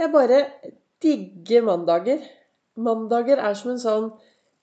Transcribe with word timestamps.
Jeg 0.00 0.10
bare 0.10 0.40
digger 1.02 1.62
mandager. 1.66 2.22
Mandager 2.74 3.38
er 3.38 3.54
som 3.58 3.74
en 3.74 3.82
sånn 3.82 4.06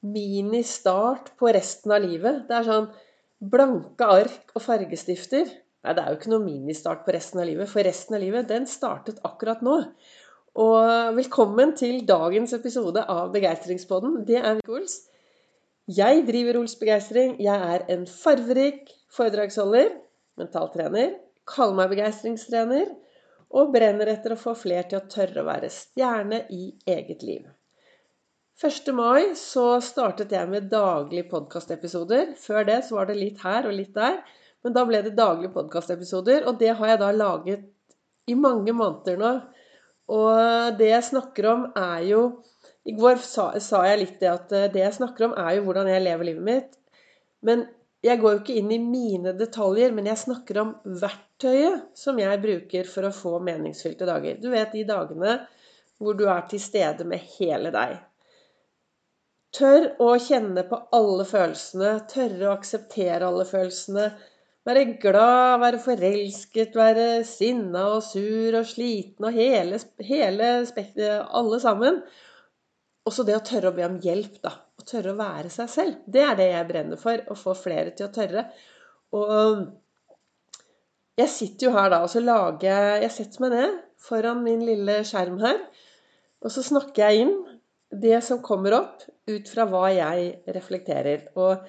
mini-start 0.04 1.34
på 1.40 1.52
resten 1.56 1.94
av 1.96 2.04
livet. 2.04 2.42
Det 2.50 2.58
er 2.58 2.68
sånn 2.68 2.90
blanke 3.52 4.08
ark 4.20 4.52
og 4.56 4.66
fargestifter. 4.66 5.48
Nei, 5.82 5.94
det 5.98 6.02
er 6.04 6.12
jo 6.12 6.20
ikke 6.20 6.34
noe 6.34 6.44
mini-start 6.44 7.06
på 7.06 7.14
resten 7.16 7.42
av 7.42 7.48
livet, 7.50 7.70
for 7.72 7.86
resten 7.88 8.18
av 8.18 8.22
livet, 8.22 8.50
den 8.50 8.68
startet 8.70 9.22
akkurat 9.26 9.64
nå. 9.66 9.78
Og 10.62 11.16
velkommen 11.16 11.72
til 11.80 12.04
dagens 12.06 12.52
episode 12.58 13.02
av 13.10 13.32
Begeistringspodden. 13.34 14.20
Det 14.28 14.38
er 14.42 14.60
Mikke 14.60 14.76
Ols. 14.82 14.98
Jeg 15.88 16.26
driver 16.28 16.60
Ols 16.60 16.76
Begeistring. 16.78 17.38
Jeg 17.42 17.72
er 17.76 17.88
en 17.96 18.04
farverik 18.06 18.92
foredragsholder, 19.16 19.94
mentaltrener, 20.40 21.16
kaller 21.48 21.80
meg 21.80 21.96
begeistringstrener 21.96 22.92
og 23.52 23.72
brenner 23.74 24.12
etter 24.12 24.36
å 24.36 24.40
få 24.40 24.54
fler 24.58 24.88
til 24.88 25.02
å 25.02 25.08
tørre 25.12 25.42
å 25.42 25.48
være 25.48 25.72
stjerne 25.74 26.46
i 26.56 26.70
eget 26.88 27.26
liv. 27.28 27.50
1. 28.62 28.92
mai 28.94 29.34
så 29.40 29.80
startet 29.82 30.32
jeg 30.36 30.50
med 30.52 30.70
daglige 30.70 31.26
podkastepisoder. 31.32 32.36
Før 32.38 32.68
det 32.68 32.84
så 32.86 33.00
var 33.00 33.10
det 33.10 33.18
litt 33.18 33.42
her 33.42 33.66
og 33.68 33.74
litt 33.74 33.96
der. 33.96 34.20
Men 34.62 34.76
da 34.76 34.84
ble 34.86 35.02
det 35.02 35.16
daglige 35.18 35.54
podkastepisoder, 35.56 36.46
og 36.46 36.60
det 36.62 36.76
har 36.78 36.92
jeg 36.92 37.02
da 37.02 37.10
laget 37.16 37.66
i 38.30 38.38
mange 38.38 38.76
måneder 38.78 39.18
nå. 39.18 39.32
Og 40.12 40.78
det 40.78 40.92
jeg 40.92 41.08
snakker 41.10 41.48
om, 41.50 41.66
er 41.78 42.06
jo 42.12 42.22
I 42.86 42.94
går 42.98 43.20
sa, 43.22 43.52
sa 43.62 43.84
jeg 43.86 44.00
litt 44.02 44.22
det 44.22 44.30
at 44.30 44.54
eh, 44.58 44.70
det 44.74 44.82
jeg 44.82 44.96
snakker 44.96 45.28
om, 45.28 45.34
er 45.38 45.58
jo 45.58 45.66
hvordan 45.68 45.90
jeg 45.92 46.02
lever 46.02 46.28
livet 46.32 46.46
mitt. 46.48 46.72
Men 47.46 47.68
jeg 48.02 48.18
går 48.18 48.34
jo 48.34 48.40
ikke 48.42 48.58
inn 48.58 48.72
i 48.74 48.80
mine 48.82 49.36
detaljer, 49.38 49.92
men 49.94 50.08
jeg 50.10 50.18
snakker 50.24 50.60
om 50.64 50.72
verktøyet 50.84 51.92
som 51.98 52.18
jeg 52.18 52.40
bruker 52.42 52.88
for 52.90 53.06
å 53.06 53.14
få 53.14 53.36
meningsfylte 53.46 54.08
dager. 54.10 54.40
Du 54.42 54.50
vet 54.54 54.74
de 54.74 54.88
dagene 54.90 55.36
hvor 56.02 56.18
du 56.18 56.26
er 56.34 56.48
til 56.50 56.62
stede 56.64 57.06
med 57.06 57.22
hele 57.36 57.70
deg. 57.76 58.00
Tør 59.54 59.92
å 60.02 60.16
kjenne 60.24 60.64
på 60.66 60.80
alle 60.98 61.28
følelsene, 61.28 61.92
tørre 62.10 62.48
å 62.48 62.56
akseptere 62.56 63.28
alle 63.28 63.46
følelsene. 63.46 64.08
Være 64.66 64.86
glad, 65.02 65.60
være 65.62 65.84
forelsket, 65.84 66.74
være 66.78 67.08
sinna 67.28 67.86
og 67.98 68.02
sur 68.08 68.58
og 68.58 68.66
sliten 68.70 69.30
og 69.30 69.38
hele, 69.38 69.78
hele 70.08 70.52
alle 70.72 71.62
sammen. 71.62 72.02
Også 73.06 73.28
det 73.28 73.38
å 73.38 73.46
tørre 73.46 73.70
å 73.70 73.78
be 73.78 73.86
om 73.86 74.02
hjelp, 74.02 74.42
da 74.42 74.56
å 74.82 74.90
tørre 74.90 75.14
å 75.14 75.20
være 75.20 75.52
seg 75.54 75.70
selv. 75.72 76.02
Det 76.06 76.26
er 76.26 76.36
det 76.40 76.50
jeg 76.52 76.68
brenner 76.70 77.00
for. 77.00 77.22
Å 77.32 77.38
få 77.38 77.56
flere 77.58 77.94
til 77.96 78.10
å 78.10 78.14
tørre. 78.16 78.46
Og 79.18 79.64
jeg 81.20 81.30
sitter 81.30 81.68
jo 81.68 81.76
her 81.76 81.92
da, 81.92 82.02
og 82.04 82.12
så 82.12 82.22
lager 82.24 83.02
jeg 83.04 83.14
setter 83.14 83.44
meg 83.44 83.56
ned 83.56 83.80
foran 84.02 84.44
min 84.46 84.64
lille 84.66 85.02
skjerm 85.06 85.38
her, 85.44 85.60
og 86.42 86.54
så 86.54 86.64
snakker 86.66 87.04
jeg 87.04 87.26
inn 87.26 87.34
det 88.02 88.22
som 88.26 88.42
kommer 88.44 88.74
opp, 88.78 89.04
ut 89.30 89.50
fra 89.52 89.68
hva 89.70 89.90
jeg 89.94 90.32
reflekterer. 90.56 91.28
Og 91.38 91.62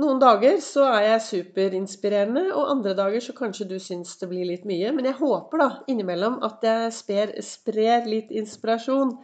noen 0.00 0.20
dager 0.22 0.60
så 0.64 0.86
er 0.94 1.02
jeg 1.08 1.24
superinspirerende, 1.26 2.46
og 2.54 2.70
andre 2.76 2.94
dager 2.96 3.24
så 3.24 3.34
kanskje 3.36 3.66
du 3.72 3.76
syns 3.82 4.14
det 4.22 4.30
blir 4.30 4.46
litt 4.48 4.64
mye. 4.68 4.94
Men 4.96 5.10
jeg 5.10 5.18
håper 5.18 5.60
da 5.60 5.68
innimellom 5.90 6.38
at 6.46 6.64
jeg 6.64 6.94
sper, 6.96 7.34
sprer 7.44 8.08
litt 8.08 8.30
inspirasjon. 8.32 9.16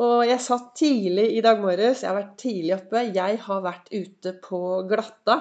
Og 0.00 0.22
jeg 0.24 0.40
satt 0.40 0.70
tidlig 0.78 1.26
i 1.36 1.42
dag 1.44 1.60
morges. 1.60 2.00
Jeg 2.00 2.08
har 2.08 2.18
vært 2.20 2.36
tidlig 2.40 2.74
oppe. 2.78 3.02
Jeg 3.12 3.40
har 3.44 3.64
vært 3.64 3.90
ute 3.92 4.32
på 4.44 4.60
glatta. 4.88 5.36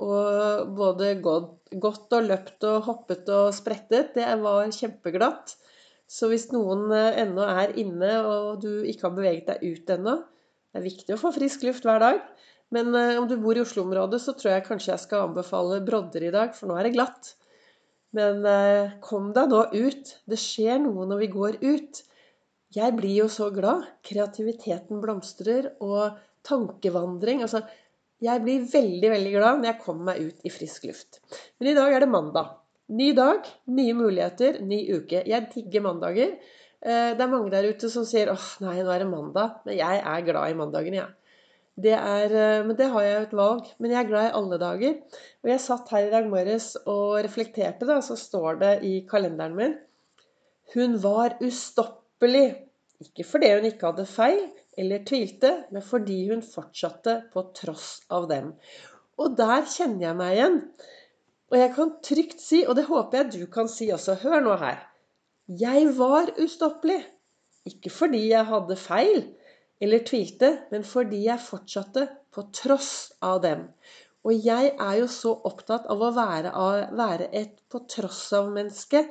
Og 0.00 0.70
både 0.76 1.16
gått 1.20 2.14
og 2.16 2.28
løpt 2.28 2.66
og 2.68 2.86
hoppet 2.86 3.32
og 3.34 3.50
sprettet. 3.56 4.14
Det 4.14 4.28
var 4.44 4.70
kjempeglatt. 4.72 5.56
Så 6.10 6.30
hvis 6.30 6.48
noen 6.54 6.88
eh, 6.94 7.20
ennå 7.22 7.44
er 7.46 7.74
inne, 7.78 8.14
og 8.26 8.62
du 8.64 8.82
ikke 8.82 9.08
har 9.08 9.14
beveget 9.14 9.50
deg 9.52 9.60
ut 9.62 9.92
ennå 9.94 10.16
Det 10.18 10.80
er 10.80 10.86
viktig 10.86 11.14
å 11.14 11.20
få 11.20 11.30
frisk 11.36 11.66
luft 11.68 11.86
hver 11.86 12.02
dag. 12.02 12.22
Men 12.74 12.94
eh, 12.98 13.18
om 13.20 13.28
du 13.30 13.36
bor 13.42 13.58
i 13.58 13.62
Oslo-området, 13.62 14.18
så 14.22 14.34
tror 14.38 14.56
jeg 14.56 14.66
kanskje 14.66 14.92
jeg 14.94 15.04
skal 15.04 15.28
anbefale 15.28 15.78
brodder 15.86 16.26
i 16.26 16.32
dag, 16.34 16.54
for 16.56 16.70
nå 16.70 16.78
er 16.78 16.88
det 16.88 16.96
glatt. 16.96 17.34
Men 18.16 18.42
eh, 18.46 18.96
kom 19.06 19.30
deg 19.36 19.52
nå 19.52 19.64
ut. 19.70 20.14
Det 20.26 20.38
skjer 20.38 20.82
noe 20.82 21.06
når 21.10 21.22
vi 21.22 21.30
går 21.34 21.60
ut. 21.62 22.02
Jeg 22.70 22.94
blir 22.94 23.16
jo 23.24 23.26
så 23.26 23.48
glad. 23.50 23.86
Kreativiteten 24.06 25.00
blomstrer, 25.02 25.72
og 25.82 26.18
tankevandring 26.46 27.42
Altså, 27.42 27.64
jeg 28.22 28.42
blir 28.44 28.66
veldig, 28.70 29.10
veldig 29.10 29.32
glad 29.34 29.58
når 29.58 29.70
jeg 29.72 29.80
kommer 29.82 30.10
meg 30.12 30.28
ut 30.28 30.46
i 30.46 30.52
frisk 30.54 30.86
luft. 30.86 31.18
Men 31.58 31.72
i 31.72 31.76
dag 31.78 31.96
er 31.96 32.04
det 32.04 32.10
mandag. 32.12 32.52
Ny 32.94 33.10
dag, 33.16 33.46
nye 33.74 33.94
muligheter, 33.96 34.60
ny 34.66 34.80
uke. 34.92 35.22
Jeg 35.26 35.48
digger 35.54 35.82
mandager. 35.86 36.36
Eh, 36.80 37.10
det 37.16 37.24
er 37.24 37.32
mange 37.32 37.50
der 37.52 37.68
ute 37.70 37.90
som 37.90 38.04
sier 38.06 38.30
'åh, 38.30 38.46
nei, 38.60 38.76
nå 38.82 38.90
er 38.92 39.02
det 39.02 39.10
mandag'. 39.10 39.60
Men 39.64 39.76
jeg 39.78 40.02
er 40.12 40.26
glad 40.26 40.50
i 40.50 40.58
mandagen, 40.58 40.94
jeg. 40.94 41.08
Det 41.80 41.92
er, 41.96 42.26
eh, 42.30 42.64
men 42.66 42.76
det 42.76 42.90
har 42.92 43.02
jeg 43.02 43.14
jo 43.16 43.26
et 43.26 43.38
valg. 43.40 43.66
Men 43.78 43.90
jeg 43.90 44.04
er 44.04 44.08
glad 44.08 44.28
i 44.28 44.36
alle 44.38 44.58
dager. 44.58 44.94
Og 45.42 45.50
jeg 45.50 45.60
satt 45.60 45.88
her 45.88 46.06
i 46.06 46.10
dag 46.10 46.28
morges 46.28 46.76
og 46.86 47.24
reflekterte, 47.24 47.86
da, 47.86 48.00
så 48.00 48.16
står 48.16 48.60
det 48.60 48.84
i 48.84 49.06
kalenderen 49.10 49.56
min 49.56 49.78
Hun 50.74 51.02
var 51.02 51.38
ustoppelig 51.40 51.99
ustoppelig. 52.20 52.66
Ikke 53.00 53.24
fordi 53.24 53.48
hun 53.54 53.64
ikke 53.64 53.86
hadde 53.88 54.04
feil 54.04 54.40
eller 54.76 55.04
tvilte, 55.08 55.64
men 55.72 55.82
fordi 55.82 56.28
hun 56.28 56.42
fortsatte 56.42 57.22
på 57.32 57.46
tross 57.56 58.02
av 58.10 58.26
dem. 58.28 58.52
Og 59.16 59.36
der 59.38 59.64
kjenner 59.64 60.04
jeg 60.04 60.16
meg 60.18 60.34
igjen. 60.34 60.58
Og 61.50 61.56
jeg 61.58 61.70
kan 61.74 61.94
trygt 62.04 62.40
si, 62.40 62.66
og 62.66 62.76
det 62.76 62.84
håper 62.90 63.18
jeg 63.22 63.32
du 63.32 63.46
kan 63.50 63.68
si 63.68 63.88
også 63.90 64.18
Hør 64.20 64.40
nå 64.44 64.56
her. 64.60 64.84
Jeg 65.48 65.96
var 65.96 66.28
ustoppelig. 66.38 67.00
Ikke 67.64 67.90
fordi 67.90 68.28
jeg 68.30 68.44
hadde 68.44 68.76
feil 68.76 69.24
eller 69.80 70.04
tvilte, 70.04 70.50
men 70.70 70.84
fordi 70.84 71.24
jeg 71.24 71.40
fortsatte 71.40 72.06
på 72.32 72.44
tross 72.52 73.12
av 73.24 73.40
dem. 73.40 73.64
Og 74.24 74.36
jeg 74.36 74.74
er 74.76 74.98
jo 75.00 75.08
så 75.08 75.32
opptatt 75.48 75.88
av 75.88 76.04
å 76.04 76.12
være, 76.12 76.52
av, 76.52 76.92
være 76.96 77.30
et 77.32 77.56
på 77.72 77.80
tross 77.88 78.26
av-menneske 78.36 79.06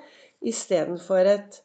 istedenfor 0.45 1.25
et 1.25 1.59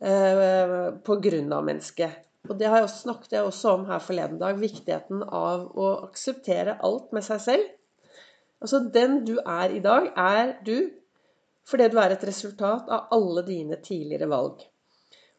Eh, 0.00 1.52
av 1.52 1.64
mennesket. 1.64 2.10
Og 2.48 2.56
det 2.56 2.70
har 2.72 2.80
jeg 2.80 2.86
også, 2.86 3.02
snakket 3.04 3.34
jeg 3.36 3.44
også 3.44 3.74
om 3.74 3.84
her 3.90 4.00
forleden 4.00 4.38
dag. 4.40 4.56
Viktigheten 4.56 5.22
av 5.22 5.66
å 5.76 5.90
akseptere 6.06 6.78
alt 6.80 7.12
med 7.12 7.26
seg 7.26 7.42
selv. 7.44 7.66
Altså 8.60 8.80
den 8.92 9.20
du 9.28 9.36
er 9.40 9.76
i 9.76 9.82
dag, 9.84 10.10
er 10.16 10.56
du 10.64 10.90
fordi 11.68 11.90
du 11.92 11.98
er 12.00 12.14
et 12.14 12.24
resultat 12.26 12.88
av 12.90 13.12
alle 13.14 13.44
dine 13.46 13.76
tidligere 13.84 14.28
valg. 14.30 14.62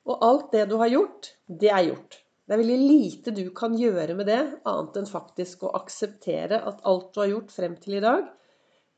Og 0.07 0.25
alt 0.25 0.51
det 0.53 0.67
du 0.69 0.78
har 0.79 0.91
gjort, 0.93 1.33
det 1.45 1.72
er 1.73 1.89
gjort. 1.89 2.19
Det 2.45 2.55
er 2.55 2.61
veldig 2.61 2.78
lite 2.81 3.33
du 3.35 3.43
kan 3.55 3.73
gjøre 3.78 4.16
med 4.17 4.29
det, 4.29 4.41
annet 4.69 5.01
enn 5.01 5.09
faktisk 5.09 5.66
å 5.66 5.73
akseptere 5.81 6.61
at 6.67 6.81
alt 6.88 7.11
du 7.13 7.22
har 7.23 7.33
gjort 7.33 7.53
frem 7.53 7.75
til 7.81 7.97
i 7.97 8.03
dag, 8.03 8.29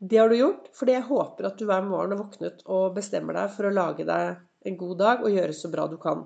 det 0.04 0.20
har 0.20 0.32
du 0.32 0.36
gjort 0.36 0.66
fordi 0.76 0.98
jeg 0.98 1.08
håper 1.08 1.48
at 1.48 1.60
du 1.60 1.68
hver 1.70 1.84
morgen 1.88 2.12
har 2.16 2.20
våknet 2.20 2.64
og 2.68 2.96
bestemmer 2.98 3.38
deg 3.38 3.54
for 3.56 3.70
å 3.70 3.76
lage 3.76 4.04
deg 4.08 4.42
en 4.68 4.80
god 4.80 4.98
dag 5.00 5.24
og 5.24 5.34
gjøre 5.34 5.56
så 5.58 5.72
bra 5.74 5.88
du 5.92 5.98
kan. 6.02 6.26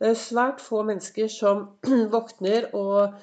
Det 0.00 0.10
er 0.10 0.18
svært 0.18 0.62
få 0.62 0.82
mennesker 0.86 1.30
som 1.30 1.66
våkner 2.14 2.70
og 2.74 3.14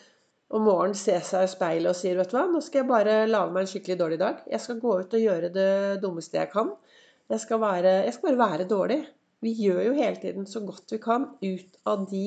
om 0.51 0.66
morgenen 0.67 0.97
ser 1.00 1.23
seg 1.23 1.45
i 1.45 1.51
speilet 1.51 1.91
og 1.91 1.95
sier 1.95 2.17
vet 2.19 2.31
du 2.31 2.35
hva, 2.35 2.44
nå 2.51 2.59
skal 2.63 2.81
jeg 2.81 2.89
bare 2.89 3.16
lage 3.29 3.53
meg 3.56 3.63
en 3.63 3.72
skikkelig 3.72 3.97
dårlig 4.01 4.19
dag. 4.19 4.41
Jeg 4.51 4.63
skal 4.63 4.81
gå 4.84 4.97
ut 5.00 5.16
og 5.16 5.23
gjøre 5.23 5.51
det 5.56 5.72
dummeste 6.03 6.39
jeg 6.39 6.51
kan. 6.51 6.73
Jeg 7.31 7.44
skal, 7.45 7.62
være, 7.63 7.94
jeg 8.07 8.16
skal 8.16 8.28
bare 8.34 8.50
være 8.51 8.67
dårlig. 8.67 9.00
Vi 9.41 9.53
gjør 9.57 9.79
jo 9.88 9.94
hele 9.97 10.19
tiden 10.22 10.47
så 10.50 10.62
godt 10.66 10.91
vi 10.91 11.00
kan 11.01 11.29
ut 11.39 11.78
av 11.88 12.03
de, 12.12 12.25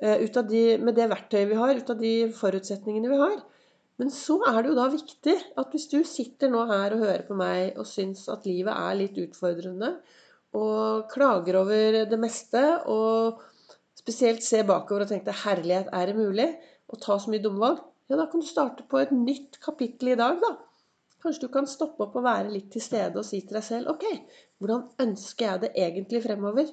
eh, 0.00 0.24
ut 0.24 0.38
av 0.40 0.48
de 0.48 0.62
med 0.80 0.96
det 0.96 1.10
verktøyet 1.12 1.50
vi 1.50 1.58
har, 1.60 1.76
ut 1.76 1.92
av 1.92 2.00
de 2.00 2.14
forutsetningene 2.38 3.12
vi 3.12 3.20
har. 3.20 3.36
Men 4.00 4.10
så 4.10 4.38
er 4.48 4.62
det 4.62 4.72
jo 4.72 4.78
da 4.78 4.88
viktig 4.90 5.36
at 5.60 5.74
hvis 5.74 5.90
du 5.92 6.00
sitter 6.08 6.50
nå 6.50 6.64
her 6.70 6.96
og 6.96 7.04
hører 7.04 7.26
på 7.28 7.36
meg 7.38 7.76
og 7.76 7.86
syns 7.86 8.24
at 8.32 8.48
livet 8.48 8.72
er 8.72 8.98
litt 8.98 9.20
utfordrende, 9.20 9.92
og 10.58 11.08
klager 11.12 11.58
over 11.62 12.02
det 12.08 12.18
meste. 12.20 12.62
Og 12.90 13.40
spesielt 13.98 14.44
se 14.44 14.62
bakover 14.66 15.06
og 15.06 15.12
tenke 15.12 15.32
'herlighet, 15.32 15.88
er 15.92 16.06
det 16.06 16.16
mulig?' 16.16 16.58
å 16.92 16.98
ta 17.00 17.18
så 17.18 17.30
mye 17.30 17.42
dumme. 17.42 17.78
Ja, 18.10 18.16
da 18.16 18.26
kan 18.26 18.40
du 18.40 18.46
starte 18.46 18.84
på 18.88 18.98
et 19.00 19.12
nytt 19.12 19.60
kapittel 19.60 20.12
i 20.12 20.18
dag, 20.18 20.40
da. 20.42 20.56
Kanskje 21.22 21.46
du 21.46 21.52
kan 21.54 21.66
stoppe 21.66 22.02
opp 22.02 22.16
og 22.18 22.24
være 22.26 22.50
litt 22.50 22.72
til 22.72 22.82
stede 22.82 23.16
og 23.16 23.24
si 23.24 23.40
til 23.40 23.56
deg 23.56 23.64
selv 23.64 23.88
'Ok, 23.88 24.04
hvordan 24.58 24.88
ønsker 25.00 25.46
jeg 25.46 25.60
det 25.60 25.72
egentlig 25.76 26.22
fremover?' 26.22 26.72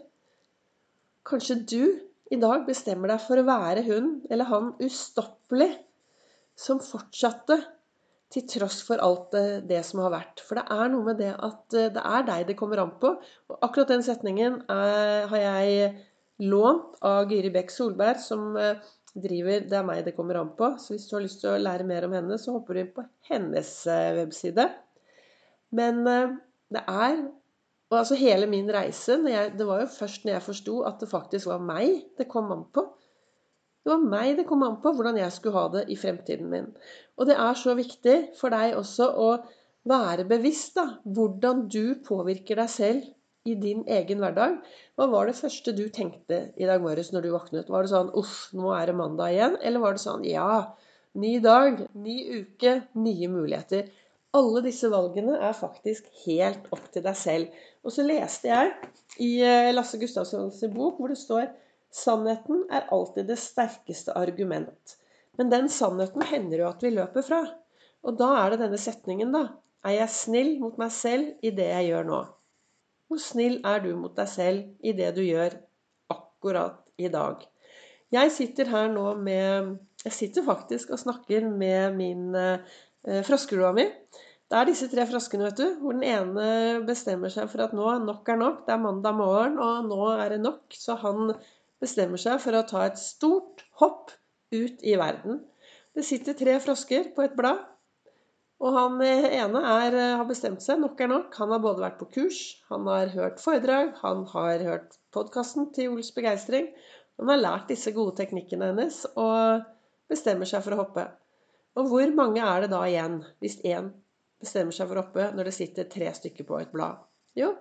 Kanskje 1.26 1.56
du 1.66 2.00
i 2.32 2.40
dag 2.40 2.66
bestemmer 2.66 3.08
deg 3.08 3.22
for 3.22 3.38
å 3.38 3.46
være 3.46 3.84
hun 3.86 4.22
eller 4.30 4.46
han 4.46 4.74
ustoppelig 4.82 5.78
som 6.58 6.80
fortsatte 6.80 7.60
til 8.34 8.46
tross 8.50 8.82
for 8.86 9.02
alt 9.02 9.32
det, 9.34 9.46
det, 9.70 9.82
som 9.86 10.04
har 10.04 10.14
vært. 10.14 10.44
For 10.46 10.60
det 10.60 10.66
er 10.74 10.92
noe 10.94 11.08
med 11.08 11.20
det 11.22 11.32
at 11.34 11.78
eh, 11.78 11.90
det 11.94 12.04
er 12.06 12.28
deg 12.28 12.46
det 12.50 12.58
kommer 12.60 12.84
an 12.84 12.94
på. 13.02 13.16
Og 13.50 13.66
akkurat 13.66 13.90
den 13.96 14.06
setningen 14.06 14.62
er, 14.70 15.26
har 15.32 15.44
jeg 15.44 15.90
lånt 16.46 17.00
av 17.06 17.32
Gyri 17.32 17.52
Bekk 17.54 17.74
Solberg, 17.74 18.22
som 18.24 18.54
eh, 18.58 18.86
driver 19.18 19.66
'Det 19.66 19.80
er 19.80 19.88
meg 19.88 20.04
det 20.06 20.16
kommer 20.16 20.38
an 20.40 20.54
på'. 20.58 20.78
Så 20.78 20.94
hvis 20.94 21.10
du 21.10 21.16
har 21.18 21.26
lyst 21.26 21.42
til 21.42 21.56
å 21.56 21.64
lære 21.64 21.88
mer 21.88 22.06
om 22.06 22.14
henne, 22.14 22.38
så 22.38 22.54
hopper 22.54 22.78
du 22.78 22.84
inn 22.84 22.94
på 22.94 23.08
hennes 23.32 23.74
eh, 23.88 24.14
webside. 24.22 24.70
Men 25.72 26.06
det 26.74 26.82
er 26.88 27.28
Og 27.90 27.98
altså 27.98 28.14
hele 28.14 28.46
min 28.46 28.68
reise 28.70 29.16
jeg, 29.26 29.54
Det 29.58 29.66
var 29.66 29.80
jo 29.82 29.88
først 29.90 30.26
når 30.26 30.34
jeg 30.34 30.46
forsto 30.46 30.82
at 30.86 31.00
det 31.02 31.10
faktisk 31.10 31.48
var 31.50 31.58
meg 31.58 32.04
det 32.18 32.28
kom 32.30 32.52
an 32.52 32.68
på. 32.74 32.84
Det 33.84 33.94
var 33.94 34.10
meg 34.12 34.36
det 34.38 34.48
kom 34.50 34.64
an 34.66 34.80
på 34.84 34.92
hvordan 34.96 35.18
jeg 35.22 35.32
skulle 35.34 35.56
ha 35.56 35.70
det 35.78 35.86
i 35.94 35.98
fremtiden 36.00 36.50
min. 36.52 36.68
Og 37.18 37.30
det 37.30 37.38
er 37.40 37.56
så 37.58 37.76
viktig 37.78 38.18
for 38.40 38.54
deg 38.54 38.76
også 38.78 39.08
å 39.16 39.30
være 39.90 40.28
bevisst 40.30 40.76
da, 40.78 40.86
hvordan 41.06 41.68
du 41.72 41.96
påvirker 42.06 42.60
deg 42.60 42.70
selv 42.72 43.08
i 43.48 43.56
din 43.56 43.86
egen 43.88 44.20
hverdag. 44.22 44.58
Hva 45.00 45.08
var 45.12 45.30
det 45.30 45.38
første 45.40 45.74
du 45.76 45.86
tenkte 45.96 46.42
i 46.60 46.68
dag 46.68 46.84
morges 46.84 47.14
når 47.16 47.26
du 47.26 47.32
våknet? 47.34 47.72
Var 47.72 47.86
det 47.86 47.94
sånn 47.94 48.12
'uff, 48.12 48.52
nå 48.54 48.74
er 48.76 48.92
det 48.92 48.98
mandag 49.00 49.34
igjen'? 49.34 49.58
Eller 49.64 49.80
var 49.80 49.96
det 49.96 50.04
sånn 50.04 50.28
'ja, 50.28 50.76
ny 51.16 51.40
dag, 51.40 51.88
ny 51.96 52.18
uke, 52.42 52.76
nye 52.96 53.32
muligheter'? 53.32 53.90
Alle 54.38 54.62
disse 54.62 54.92
valgene 54.92 55.40
er 55.42 55.56
faktisk 55.58 56.06
helt 56.26 56.68
opp 56.76 56.92
til 56.94 57.02
deg 57.02 57.16
selv. 57.18 57.48
Og 57.84 57.96
så 57.96 58.06
leste 58.06 58.52
jeg 58.52 58.76
i 59.26 59.32
eh, 59.42 59.72
Lasse 59.74 59.98
Gustavssons 59.98 60.62
bok 60.76 61.00
hvor 61.00 61.10
det 61.10 61.18
står 61.18 61.48
Sannheten 61.90 62.66
er 62.70 62.90
alltid 62.94 63.30
det 63.32 63.40
sterkeste 63.42 64.14
argument. 64.18 64.98
Men 65.40 65.50
den 65.50 65.70
sannheten 65.72 66.26
hender 66.30 66.64
jo 66.64 66.70
at 66.70 66.84
vi 66.86 66.94
løper 66.94 67.26
fra. 67.26 67.42
Og 68.06 68.18
da 68.20 68.30
er 68.42 68.54
det 68.54 68.62
denne 68.64 68.80
setningen, 68.80 69.34
da. 69.36 69.46
Er 69.88 69.96
jeg 70.02 70.12
snill 70.12 70.52
mot 70.60 70.76
meg 70.80 70.92
selv 70.92 71.40
i 71.46 71.54
det 71.56 71.70
jeg 71.70 71.90
gjør 71.90 72.08
nå? 72.10 72.20
Hvor 73.10 73.22
snill 73.24 73.62
er 73.66 73.80
du 73.82 73.94
mot 73.98 74.14
deg 74.16 74.28
selv 74.30 74.86
i 74.86 74.94
det 74.94 75.14
du 75.16 75.24
gjør 75.24 75.56
akkurat 76.14 76.84
i 77.00 77.10
dag? 77.12 77.46
Jeg 78.14 78.34
sitter 78.34 78.70
her 78.70 78.90
nå 78.92 79.14
med 79.22 79.78
Jeg 80.04 80.16
sitter 80.16 80.46
faktisk 80.46 80.92
og 80.94 81.02
snakker 81.02 81.46
med 81.50 81.96
min 81.98 82.36
eh, 82.36 83.22
froskelua 83.28 83.72
mi. 83.76 83.86
Det 84.50 84.58
er 84.58 84.66
disse 84.66 84.88
tre 84.90 85.04
froskene, 85.06 85.46
vet 85.46 85.60
du, 85.60 85.66
hvor 85.82 85.94
den 85.94 86.06
ene 86.08 86.84
bestemmer 86.88 87.30
seg 87.30 87.50
for 87.52 87.62
at 87.66 87.74
nå 87.76 87.92
nok 88.06 88.30
er 88.34 88.40
nok. 88.40 88.64
Det 88.66 88.74
er 88.74 88.82
mandag 88.82 89.18
morgen, 89.18 89.60
og 89.62 89.90
nå 89.92 90.08
er 90.16 90.34
det 90.34 90.40
nok. 90.42 90.64
Så 90.74 90.96
han 91.04 91.36
bestemmer 91.84 92.22
seg 92.22 92.40
for 92.44 92.58
å 92.58 92.66
ta 92.68 92.86
et 92.88 93.00
stort 93.02 93.66
hopp 93.82 94.14
ut 94.54 94.84
i 94.84 94.96
verden. 95.00 95.44
Det 95.96 96.06
sitter 96.06 96.38
tre 96.38 96.58
frosker 96.64 97.12
på 97.16 97.26
et 97.26 97.36
blad. 97.38 97.62
Og 98.60 98.76
han 98.76 99.00
eh, 99.06 99.30
ene 99.40 99.62
er, 99.64 99.96
eh, 99.96 100.16
har 100.20 100.28
bestemt 100.28 100.64
seg. 100.64 100.82
Nok 100.82 101.00
er 101.00 101.12
nok. 101.12 101.36
Han 101.40 101.54
har 101.56 101.62
både 101.64 101.86
vært 101.86 102.00
på 102.02 102.10
kurs, 102.18 102.40
han 102.72 102.88
har 102.92 103.14
hørt 103.14 103.40
foredrag, 103.40 103.94
han 104.02 104.26
har 104.34 104.66
hørt 104.68 104.98
podkasten 105.16 105.70
til 105.76 105.94
Ols 105.94 106.12
begeistring. 106.16 106.68
Han 107.20 107.32
har 107.32 107.40
lært 107.40 107.72
disse 107.72 107.94
gode 107.96 108.18
teknikkene 108.20 108.72
hennes 108.72 109.02
og 109.20 109.64
bestemmer 110.12 110.48
seg 110.50 110.64
for 110.66 110.76
å 110.76 110.82
hoppe. 110.84 111.08
Og 111.80 111.88
hvor 111.92 112.12
mange 112.16 112.44
er 112.44 112.66
det 112.66 112.72
da 112.74 112.84
igjen, 112.88 113.22
hvis 113.44 113.60
én 113.68 113.92
bestemmer 114.40 114.76
seg 114.76 114.90
for 114.90 115.00
å 115.00 115.06
hoppe 115.06 115.30
når 115.36 115.50
det 115.50 115.56
sitter 115.56 115.88
tre 115.92 116.12
stykker 116.16 116.48
på 116.48 116.60
et 116.60 116.72
blad? 116.74 117.00
Jo, 117.40 117.54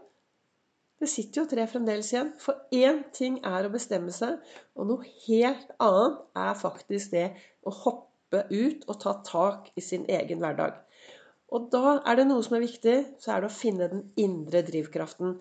det 0.98 1.08
sitter 1.10 1.42
jo 1.42 1.48
tre 1.50 1.66
fremdeles 1.70 2.10
igjen. 2.12 2.32
For 2.42 2.66
én 2.74 3.04
ting 3.14 3.38
er 3.46 3.66
å 3.66 3.72
bestemme 3.72 4.14
seg, 4.14 4.40
og 4.74 4.90
noe 4.90 5.12
helt 5.26 5.70
annet 5.82 6.18
er 6.42 6.58
faktisk 6.58 7.14
det 7.14 7.28
å 7.62 7.74
hoppe 7.84 8.44
ut 8.50 8.84
og 8.88 8.98
ta 9.04 9.14
tak 9.26 9.70
i 9.78 9.84
sin 9.84 10.08
egen 10.10 10.42
hverdag. 10.42 10.76
Og 11.54 11.70
da 11.72 11.96
er 12.04 12.18
det 12.18 12.26
noe 12.28 12.44
som 12.44 12.58
er 12.58 12.66
viktig, 12.66 12.96
så 13.22 13.32
er 13.34 13.42
det 13.44 13.48
å 13.48 13.56
finne 13.56 13.88
den 13.92 14.04
indre 14.20 14.64
drivkraften. 14.66 15.38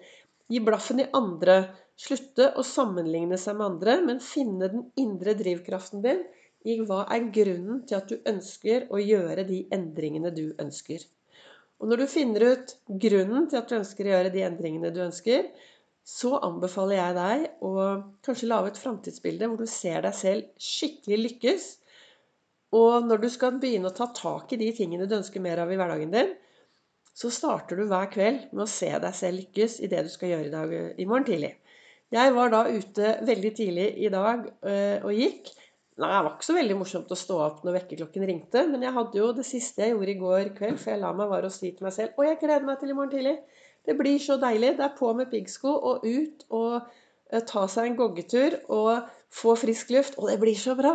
Gi 0.47 0.61
blaffen 0.63 1.03
i 1.03 1.09
andre. 1.17 1.57
Slutte 1.99 2.51
å 2.55 2.63
sammenligne 2.63 3.39
seg 3.41 3.57
med 3.57 3.71
andre, 3.73 3.97
men 4.05 4.23
finne 4.23 4.69
den 4.71 4.85
indre 5.01 5.33
drivkraften 5.35 6.05
din 6.05 6.21
i 6.67 6.77
hva 6.85 7.03
er 7.13 7.27
grunnen 7.33 7.81
til 7.87 7.97
at 7.97 8.09
du 8.11 8.29
ønsker 8.29 8.87
å 8.93 9.01
gjøre 9.01 9.45
de 9.47 9.63
endringene 9.73 10.31
du 10.35 10.45
ønsker. 10.61 11.01
Og 11.77 11.91
når 11.91 12.01
du 12.01 12.09
finner 12.09 12.45
ut 12.53 12.75
grunnen 13.05 13.49
til 13.49 13.59
at 13.59 13.69
du 13.69 13.77
ønsker 13.77 14.07
å 14.07 14.13
gjøre 14.15 14.33
de 14.33 14.45
endringene 14.47 14.93
du 14.93 15.01
ønsker, 15.05 15.51
så 16.07 16.37
anbefaler 16.39 16.97
jeg 16.97 17.15
deg 17.17 17.65
å 17.67 17.73
kanskje 18.25 18.47
lage 18.47 18.71
et 18.71 18.79
framtidsbilde 18.79 19.49
hvor 19.51 19.59
du 19.59 19.69
ser 19.69 20.01
deg 20.05 20.15
selv 20.15 20.63
skikkelig 20.63 21.19
lykkes. 21.25 21.67
Og 22.77 23.05
når 23.07 23.21
du 23.23 23.29
skal 23.31 23.59
begynne 23.61 23.91
å 23.91 23.95
ta 23.95 24.07
tak 24.15 24.53
i 24.55 24.59
de 24.61 24.71
tingene 24.75 25.07
du 25.07 25.17
ønsker 25.19 25.43
mer 25.43 25.61
av 25.63 25.71
i 25.71 25.77
hverdagen 25.79 26.13
din, 26.15 26.33
så 27.17 27.31
starter 27.33 27.79
du 27.79 27.87
hver 27.89 28.09
kveld 28.13 28.51
med 28.53 28.65
å 28.65 28.71
se 28.71 28.89
deg 28.93 29.15
selv 29.17 29.41
lykkes 29.41 29.79
i 29.83 29.89
det 29.91 30.03
du 30.05 30.11
skal 30.13 30.33
gjøre 30.33 30.49
i 30.49 30.53
dag 30.53 30.75
i 31.01 31.07
morgen 31.09 31.27
tidlig. 31.27 31.53
Jeg 32.13 32.33
var 32.37 32.51
da 32.53 32.61
ute 32.71 33.13
veldig 33.27 33.53
tidlig 33.57 33.87
i 33.99 34.11
dag 34.13 34.45
øh, 34.47 35.07
og 35.09 35.17
gikk. 35.17 35.49
Nei, 35.97 36.11
det 36.13 36.17
var 36.27 36.33
ikke 36.35 36.45
så 36.45 36.53
veldig 36.53 36.75
morsomt 36.77 37.09
å 37.13 37.17
stå 37.17 37.35
opp 37.41 37.63
når 37.65 37.79
vekkerklokken 37.79 38.25
ringte. 38.29 38.61
Men 38.69 38.83
jeg 38.85 38.93
hadde 38.93 39.17
jo 39.17 39.31
det 39.33 39.45
siste 39.47 39.81
jeg 39.81 39.95
gjorde 39.95 40.13
i 40.13 40.19
går 40.19 40.51
kveld 40.59 40.77
for 40.77 40.93
jeg 40.93 41.01
la 41.01 41.09
meg, 41.17 41.31
var 41.31 41.47
å 41.47 41.53
si 41.53 41.71
til 41.71 41.87
meg 41.87 41.95
selv 41.95 42.19
Og 42.19 42.27
jeg 42.27 42.37
gleder 42.43 42.67
meg 42.67 42.77
til 42.81 42.93
i 42.93 42.97
morgen 42.97 43.13
tidlig. 43.15 43.33
Det 43.87 43.95
blir 43.97 44.21
så 44.21 44.37
deilig. 44.41 44.75
Det 44.77 44.85
er 44.85 44.93
på 44.99 45.09
med 45.17 45.31
piggsko 45.31 45.73
og 45.73 46.05
ut 46.05 46.45
og 46.53 46.73
uh, 46.77 47.41
ta 47.49 47.65
seg 47.71 47.89
en 47.89 47.97
goggetur 47.97 48.59
og 48.77 49.09
få 49.33 49.55
frisk 49.57 49.95
luft. 49.95 50.19
Og 50.21 50.29
det 50.29 50.37
blir 50.43 50.59
så 50.61 50.77
bra. 50.77 50.93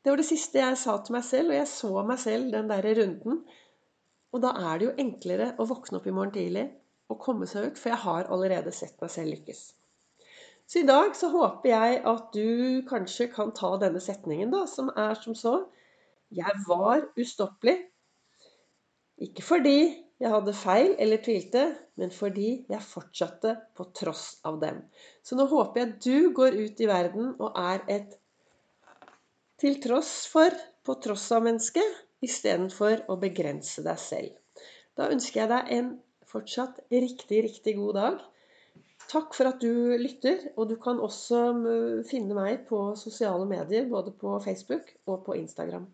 Det 0.00 0.14
var 0.14 0.22
det 0.22 0.28
siste 0.30 0.62
jeg 0.62 0.80
sa 0.80 0.96
til 1.04 1.18
meg 1.18 1.26
selv, 1.28 1.52
og 1.52 1.58
jeg 1.58 1.68
så 1.68 2.04
meg 2.08 2.20
selv 2.22 2.52
den 2.54 2.70
der 2.72 2.88
runden. 3.02 3.42
Og 4.32 4.44
da 4.44 4.54
er 4.70 4.78
det 4.78 4.88
jo 4.88 4.96
enklere 5.04 5.50
å 5.60 5.68
våkne 5.68 6.00
opp 6.00 6.08
i 6.08 6.14
morgen 6.14 6.32
tidlig 6.32 6.70
og 7.12 7.20
komme 7.20 7.48
seg 7.50 7.68
ut, 7.68 7.80
for 7.80 7.92
jeg 7.92 8.00
har 8.04 8.32
allerede 8.32 8.72
sett 8.72 8.96
meg 9.02 9.12
selv 9.12 9.34
lykkes. 9.34 9.60
Så 10.68 10.82
i 10.82 10.88
dag 10.88 11.14
så 11.16 11.30
håper 11.32 11.70
jeg 11.70 12.00
at 12.10 12.34
du 12.34 12.82
kanskje 12.88 13.30
kan 13.32 13.54
ta 13.56 13.70
denne 13.80 14.02
setningen, 14.04 14.50
da, 14.52 14.66
som 14.68 14.90
er 14.92 15.16
som 15.16 15.36
så 15.38 15.54
Jeg 16.28 16.60
var 16.66 17.06
ustoppelig. 17.16 17.78
Ikke 19.24 19.42
fordi 19.42 19.78
jeg 20.20 20.32
hadde 20.34 20.52
feil 20.52 20.92
eller 21.00 21.22
tvilte, 21.24 21.62
men 21.96 22.12
fordi 22.12 22.66
jeg 22.68 22.84
fortsatte 22.84 23.54
på 23.78 23.86
tross 23.96 24.42
av 24.46 24.58
dem. 24.60 24.82
Så 25.24 25.38
nå 25.38 25.46
håper 25.48 25.80
jeg 25.80 25.94
du 26.04 26.32
går 26.36 26.58
ut 26.58 26.82
i 26.84 26.90
verden 26.90 27.32
og 27.38 27.56
er 27.56 27.84
et 27.88 28.18
til 29.58 29.80
tross 29.82 30.26
for, 30.30 30.52
på 30.84 30.98
tross 31.02 31.30
av 31.34 31.46
mennesket, 31.46 31.96
istedenfor 32.22 33.06
å 33.10 33.16
begrense 33.18 33.82
deg 33.86 33.98
selv. 34.02 34.36
Da 34.98 35.08
ønsker 35.14 35.40
jeg 35.40 35.50
deg 35.50 35.72
en 35.78 35.92
fortsatt 36.28 36.82
riktig, 36.92 37.40
riktig 37.46 37.78
god 37.78 37.98
dag. 37.98 38.20
Takk 39.08 39.32
for 39.32 39.48
at 39.48 39.62
du 39.62 39.96
lytter, 39.96 40.50
og 40.56 40.68
du 40.68 40.76
kan 40.80 41.00
også 41.00 41.38
finne 42.10 42.36
meg 42.36 42.66
på 42.68 42.82
sosiale 43.00 43.46
medier, 43.48 43.88
både 43.88 44.12
på 44.12 44.36
Facebook 44.44 44.92
og 45.08 45.24
på 45.24 45.38
Instagram. 45.38 45.88